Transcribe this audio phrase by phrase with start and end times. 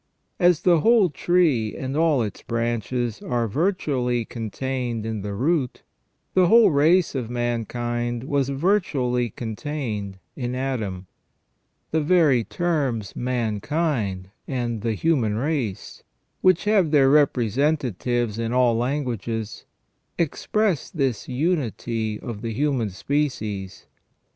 [0.39, 5.83] As the whole tree and all its branches are virtually contained in the root,
[6.33, 11.05] the whole race of mankind was virtually contained in Adam.
[11.91, 16.01] The very terms mankind and the human race,
[16.41, 19.65] which have their representatives in all languages,
[20.17, 23.85] express this unity of the human species.